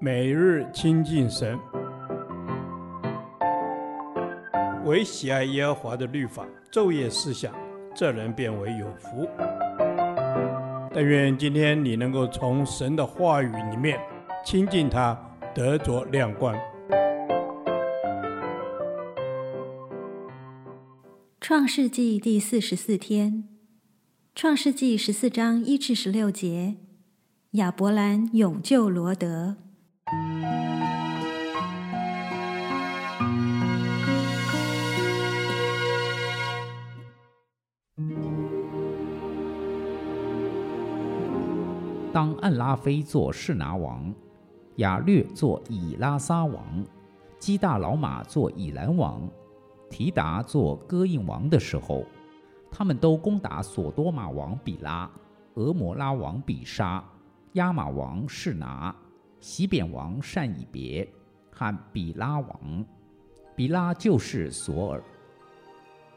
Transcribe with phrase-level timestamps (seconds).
[0.00, 1.58] 每日亲近神，
[4.84, 7.54] 唯喜爱耶和华的律法，昼夜思想，
[7.94, 9.28] 这人便为有福。
[10.92, 13.98] 但愿今天你能够从神的话语里面
[14.44, 15.18] 亲近他，
[15.54, 16.56] 得着亮光。
[21.40, 23.48] 创世纪第四十四天，
[24.34, 26.76] 创世纪十四章一至十六节，
[27.54, 29.54] 亚伯兰永救罗德。
[42.12, 44.12] 当暗拉菲做示拿王，
[44.78, 46.84] 亚略做以拉撒王，
[47.38, 49.22] 基大老马做以兰王。
[49.88, 52.04] 提达做哥印王的时候，
[52.68, 55.08] 他们都攻打所多玛王比拉、
[55.54, 57.04] 俄摩拉王比沙、
[57.54, 58.92] 亚玛王是拿、
[59.38, 61.08] 西扁王善以别
[61.52, 62.84] 和比拉王。
[63.54, 65.00] 比拉就是索尔。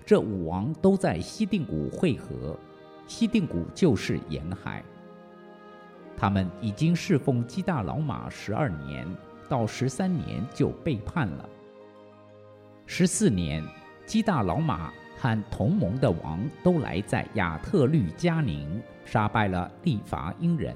[0.03, 2.57] 这五王都在西定谷会合，
[3.05, 4.83] 西定谷就是沿海。
[6.15, 9.07] 他们已经侍奉基大老马十二年，
[9.47, 11.47] 到十三年就背叛了。
[12.87, 13.63] 十四年，
[14.07, 20.75] 基大老马和同盟的王都来在亚特律加宁杀败了利乏音人，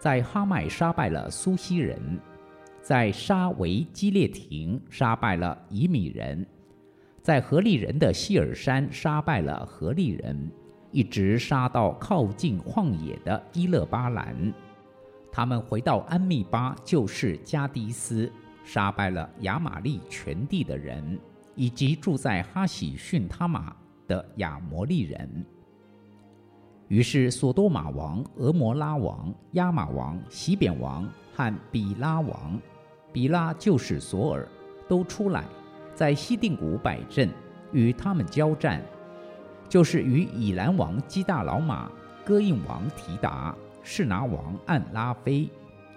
[0.00, 2.18] 在哈麦杀败了苏西人，
[2.80, 6.46] 在沙维基列廷杀败了以米人，
[7.20, 10.50] 在何利人的希尔山杀败了何利人，
[10.90, 14.50] 一直杀到靠近旷野的伊勒巴兰。
[15.30, 18.32] 他们回到安密巴，就是加迪斯。
[18.64, 21.18] 杀败了亚玛力全地的人，
[21.54, 23.76] 以及住在哈喜逊他玛
[24.08, 25.44] 的亚摩利人。
[26.90, 32.60] 于是，所多玛王、俄摩拉王、亚玛王、西扁王和比拉王，
[33.12, 34.48] 比拉就是索尔，
[34.88, 35.44] 都出来，
[35.94, 37.30] 在西定谷摆阵，
[37.70, 38.82] 与他们交战，
[39.68, 41.88] 就是与以兰王基大老马、
[42.24, 45.48] 哥印王提达、士拿王暗拉非。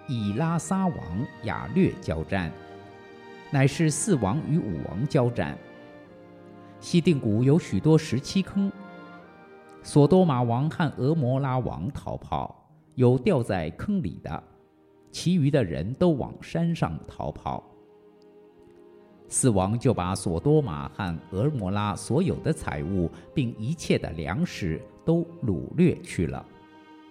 [0.06, 0.98] 以拉撒王
[1.42, 2.52] 亚略交战，
[3.50, 5.58] 乃是四王与五王交战。
[6.78, 8.70] 西定谷有许多石漆坑，
[9.84, 14.42] 所多玛王和俄摩拉王逃跑，有掉在坑里的，
[15.12, 17.62] 其余的人都往山上逃跑。
[19.28, 26.42] 四王就把所多玛和俄摩拉所有的财物，并一切的粮食都掳掠去了。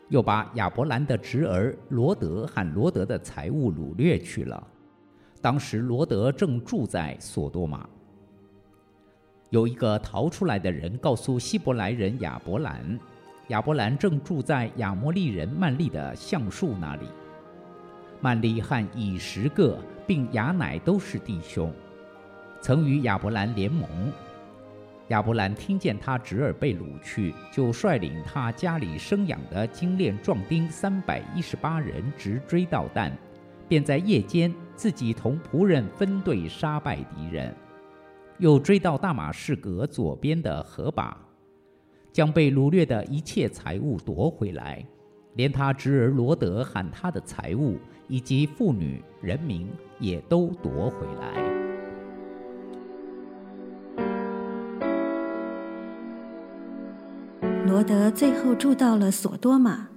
[0.10, 4.68] 又把亚伯兰的侄儿罗德和罗德的财物掳掠去了。
[5.42, 7.88] 当时罗德正住在所多玛。
[9.54, 13.00] 有一个逃出来的人告诉希伯来人亚伯兰，
[13.50, 17.06] 亚伯兰正住在亚摩利人曼利的橡树那里。
[18.20, 19.78] 曼利和以实各
[20.08, 21.72] 并亚乃都是弟兄，
[22.62, 23.88] 曾与亚伯兰联盟。
[25.10, 33.16] 亚伯兰听见他侄儿被掳去，就率领他家里生养的精练壮丁三百一十八人，直追到但，
[33.68, 37.56] 便在夜间自己同仆人分队杀败敌人，
[38.40, 41.18] 又追到大马士革左边的何拔，
[42.12, 44.86] 将被掳掠的一切财物夺回来，
[45.36, 47.78] 连他侄儿罗德喊他的财物
[48.08, 49.68] 以及妇女人民
[50.00, 51.54] 也都夺回来。
[57.66, 59.88] 罗德最后住到了所多玛，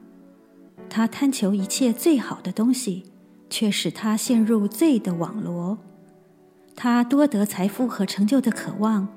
[0.88, 3.04] 他贪求一切最好的东西，
[3.50, 5.78] 却使他陷入罪的网罗。
[6.76, 9.08] 他多得财富和成就的渴望，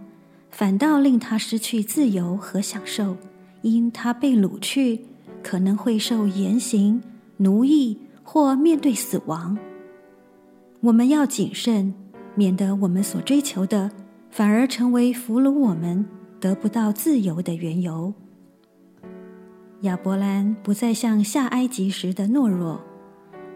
[0.49, 3.17] 反倒令他失去自由和享受，
[3.61, 5.01] 因他被掳去，
[5.43, 7.03] 可能会受严刑、
[7.37, 9.57] 奴役或面对死亡。
[10.79, 11.93] 我们要谨慎，
[12.33, 13.91] 免得我们所追求的，
[14.31, 16.05] 反而成为俘虏我们
[16.39, 18.13] 得不到自由的缘由。
[19.81, 22.81] 亚伯兰不再像下埃及时的懦弱，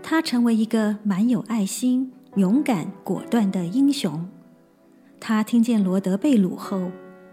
[0.02, 4.28] 他成为一个满有爱心、勇敢、果断的英雄。
[5.20, 6.92] 他听见罗德被掳后，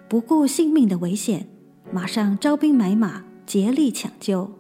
[0.09, 1.49] 不顾性命的危险，
[1.91, 4.53] 马上招兵买马，竭力抢救。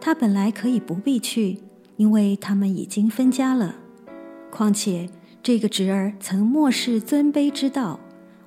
[0.00, 1.58] 他本来可以不必去，
[1.96, 3.76] 因为他们已经分家了。
[4.50, 5.10] 况且
[5.42, 8.00] 这个侄儿曾漠视尊卑之道，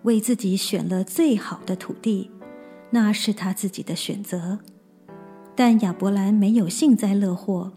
[0.03, 2.31] 为自己选了最好的土地，
[2.89, 4.59] 那是他自己的选择。
[5.55, 7.73] 但亚伯兰没有幸灾乐祸，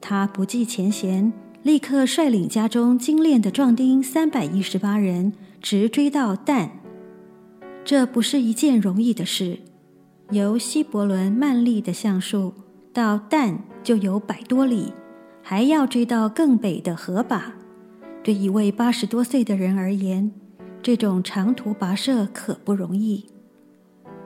[0.00, 6.70] 他不计前嫌，立刻率领家中精练的壮丁三百一十八人，直追到但。
[7.84, 9.58] 这不是一件容易的事，
[10.30, 12.54] 由希伯伦曼利的橡树
[12.94, 14.94] 到但就有百多里，
[15.42, 17.52] 还要追到更北的河坝。
[18.22, 20.32] 对一位八十多岁的人而言，
[20.82, 23.26] 这种长途跋涉可不容易。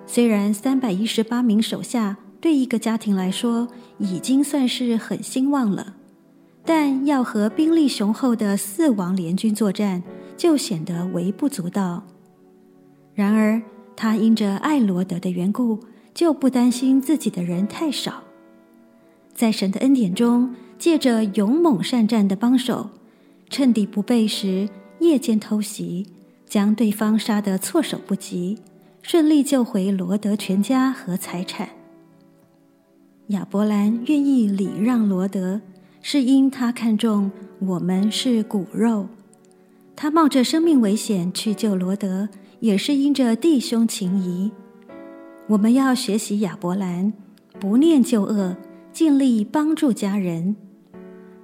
[0.06, 3.66] 虽然三百一十八名手下对一个家庭来说
[3.98, 5.96] 已经算是很兴旺了，
[6.64, 10.02] 但要和兵力雄厚的四王联军作战，
[10.36, 12.02] 就显得微不足道。
[13.14, 13.60] 然而，
[13.94, 15.78] 他因着爱罗德的缘故，
[16.14, 18.22] 就不担心自己的人太少。
[19.34, 22.90] 在神的恩典中，借着勇猛善战的帮手。
[23.50, 24.68] 趁敌不备时，
[25.00, 26.06] 夜间偷袭，
[26.46, 28.58] 将对方杀得措手不及，
[29.02, 31.68] 顺利救回罗德全家和财产。
[33.28, 35.60] 亚伯兰愿意礼让罗德，
[36.06, 37.30] 是因他看重
[37.60, 39.06] 我们是骨肉；
[39.96, 42.28] 他冒着生命危险去救罗德，
[42.60, 44.52] 也是因着弟兄情谊。
[45.46, 47.14] 我们要学习亚伯兰，
[47.58, 48.54] 不念旧恶，
[48.92, 50.54] 尽力帮助家人。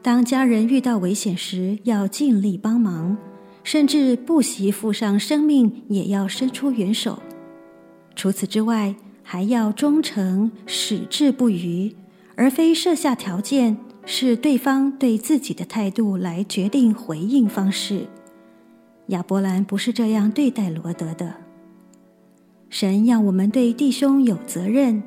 [0.03, 3.17] 当家人遇到危险时，要尽力帮忙，
[3.65, 7.23] 甚至不惜付上生命，也要伸出援手。
[8.15, 11.97] 除此之外，还要忠诚，矢志不渝，
[12.37, 18.07] 而非设下条件，是对方对自己的态度来决定回应方式。
[19.07, 21.35] 亚伯兰不是这样对待罗德的。
[22.69, 25.03] 神要我们对弟兄有责任。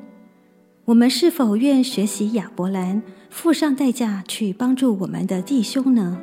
[0.86, 6.18] 我们是否愿学习亚伯兰，付上代价去帮助我们的弟兄呢？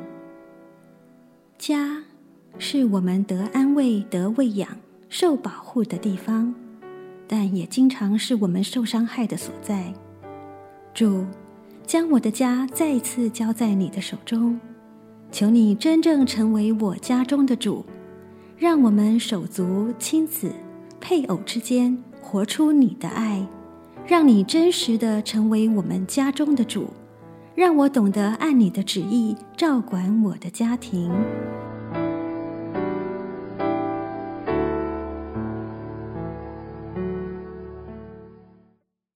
[1.58, 2.04] 家
[2.58, 4.68] 是我们得安慰、得喂养、
[5.08, 6.54] 受保护的地方，
[7.26, 9.92] 但也经常是我们受伤害的所在。
[10.94, 11.26] 主，
[11.92, 14.58] 将我的家再次交在你的手中，
[15.30, 17.84] 求你真正成为我家中的主，
[18.56, 20.50] 让我们手足、亲子、
[20.98, 23.46] 配偶之间活出你的爱。
[24.06, 26.88] 让你真实的成为我们家中的主，
[27.54, 31.12] 让我懂得按你的旨意照管我的家庭。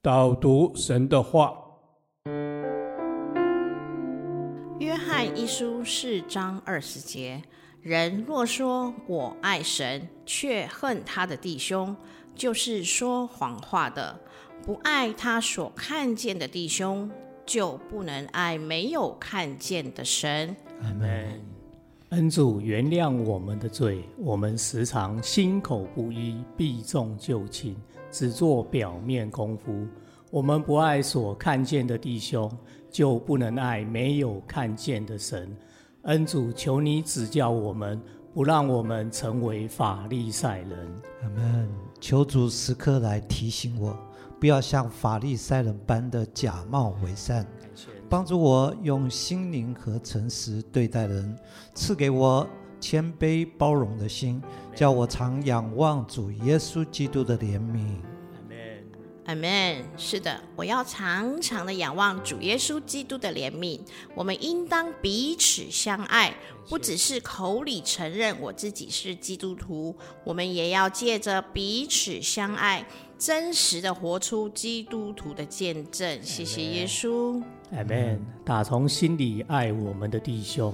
[0.03, 1.55] 导读神的话，
[4.79, 7.43] 约翰一书四章二十节：
[7.81, 11.97] 人若说我爱神，却恨他的弟兄，
[12.35, 14.21] 就是说谎话的。
[14.67, 17.11] 不爱他所看见的弟兄，
[17.47, 20.55] 就不能爱没有看见的神。
[20.83, 21.41] 阿门。
[22.11, 27.75] 恩主原谅我们的罪，我们时常心口不一，避重就轻，
[28.11, 29.87] 只做表面功夫。
[30.37, 32.47] 我们不爱所看见的弟兄，
[32.91, 35.57] 就不能爱没有看见的神。
[36.03, 37.99] 恩主，求你指教我们，
[38.35, 40.71] 不让我们成为法利赛人。
[41.23, 41.67] 阿门。
[42.03, 43.99] 求主时刻来提醒我。
[44.39, 47.47] 不要像法利赛人般的假冒为善，
[48.07, 51.35] 帮助我用心灵和诚实对待人，
[51.75, 52.47] 赐给我
[52.79, 54.43] 谦卑包容的心，
[54.75, 57.87] 叫我常仰望主耶稣基督的怜悯。
[59.27, 59.85] 阿门。
[59.97, 63.79] 是的，我要常常的仰望主耶稣基督的怜悯。
[64.15, 66.35] 我们应当彼此相爱，
[66.69, 69.95] 不只是口里承认我自己是基督徒，
[70.25, 72.87] 我们也要借着彼此相爱，
[73.19, 76.23] 真实的活出基督徒的见证。
[76.23, 77.43] 谢谢耶稣。
[77.73, 78.21] Amen。
[78.45, 80.73] 打从心里爱我们的弟兄，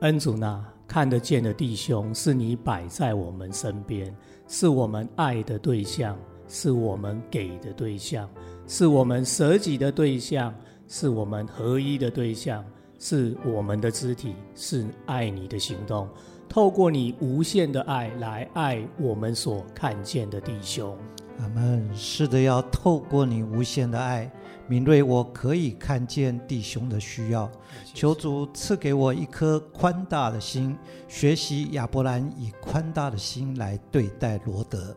[0.00, 4.12] 恩主呢，看得见的弟兄是你摆在我们身边，
[4.48, 6.18] 是我们爱的对象。
[6.48, 8.28] 是我们给的对象，
[8.66, 10.54] 是我们舍己的对象，
[10.88, 12.64] 是我们合一的对象，
[12.98, 16.08] 是我们的肢体，是爱你的行动。
[16.48, 20.96] 透过你无限的爱来爱我们所看见的弟兄。
[21.38, 21.86] 阿门。
[21.94, 24.30] 是的，要透过你无限的爱，
[24.68, 27.50] 敏锐我可以看见弟兄的需要。
[27.92, 30.74] 求主赐给我一颗宽大的心，
[31.08, 34.96] 学习亚伯兰以宽大的心来对待罗得。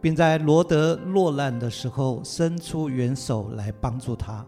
[0.00, 4.44] 并在罗德落难的时候伸出援手来帮助他，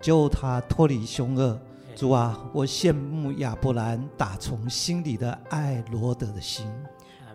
[0.00, 1.58] 救他脱离凶恶。
[1.94, 6.66] 主啊，我羡慕亚伯兰打从心里的爱罗德的心。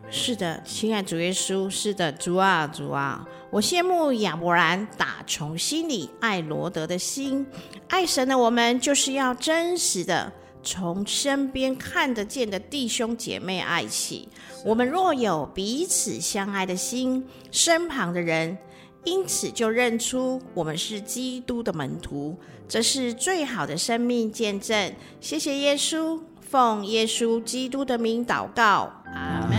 [0.10, 7.48] 是的，亲爱主耶稣，是的，主啊，主啊，我羡慕亚伯兰打从心里爱罗德的心。
[7.88, 10.32] 爱神的我们，就是要真实的。
[10.64, 14.28] 从身边看得见的弟兄姐妹爱起，
[14.64, 18.58] 我们若有彼此相爱的心，身旁的人
[19.04, 22.38] 因此就认出我们是基督的门徒，
[22.68, 24.94] 这是最好的生命见证。
[25.20, 29.58] 谢谢耶稣，奉耶稣基督的名祷告，阿门。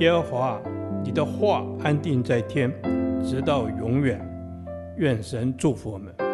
[0.00, 0.60] 耶和华，
[1.04, 2.72] 你的话安定在天，
[3.24, 4.20] 直到永远。
[4.96, 6.27] 愿神祝福我们。